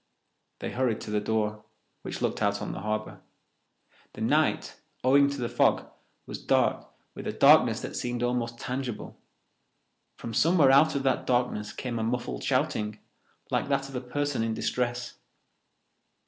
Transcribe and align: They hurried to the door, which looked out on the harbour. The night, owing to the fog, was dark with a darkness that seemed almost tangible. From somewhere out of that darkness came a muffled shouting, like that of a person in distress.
They 0.61 0.71
hurried 0.71 0.99
to 1.01 1.11
the 1.11 1.19
door, 1.19 1.63
which 2.01 2.23
looked 2.23 2.41
out 2.41 2.59
on 2.59 2.71
the 2.71 2.79
harbour. 2.79 3.21
The 4.13 4.21
night, 4.21 4.79
owing 5.03 5.29
to 5.29 5.37
the 5.37 5.47
fog, 5.47 5.87
was 6.25 6.43
dark 6.43 6.87
with 7.13 7.27
a 7.27 7.31
darkness 7.31 7.81
that 7.81 7.95
seemed 7.95 8.23
almost 8.23 8.57
tangible. 8.57 9.19
From 10.17 10.33
somewhere 10.33 10.71
out 10.71 10.95
of 10.95 11.03
that 11.03 11.27
darkness 11.27 11.71
came 11.71 11.99
a 11.99 12.03
muffled 12.03 12.43
shouting, 12.43 12.97
like 13.51 13.67
that 13.69 13.89
of 13.89 13.95
a 13.95 14.01
person 14.01 14.41
in 14.41 14.55
distress. 14.55 15.19